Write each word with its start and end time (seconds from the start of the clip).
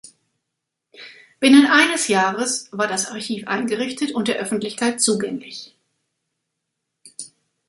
Binnen 1.39 1.67
eines 1.67 2.07
Jahres 2.07 2.69
war 2.71 2.87
das 2.87 3.05
Archiv 3.05 3.47
eingerichtet 3.47 4.13
und 4.13 4.27
der 4.27 4.37
Öffentlichkeit 4.39 4.99
zugänglich. 4.99 5.75